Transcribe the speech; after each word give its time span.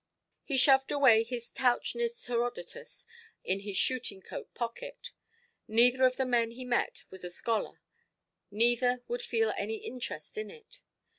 He 0.43 0.57
shoved 0.57 0.91
away 0.91 1.21
his 1.23 1.51
Tauchnitz 1.51 2.25
Herodotus 2.25 3.05
in 3.43 3.59
his 3.59 3.77
shooting–coat 3.77 4.51
pocket. 4.55 5.11
Neither 5.67 6.05
of 6.07 6.15
the 6.17 6.25
men 6.25 6.49
he 6.49 6.65
met 6.65 7.03
was 7.11 7.23
a 7.23 7.29
scholar; 7.29 7.79
neither 8.49 9.03
would 9.07 9.21
feel 9.21 9.53
any 9.55 9.75
interest 9.75 10.39
in 10.39 10.49
it. 10.49 10.79